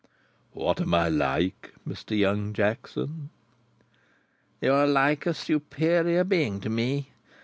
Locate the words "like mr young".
1.09-2.53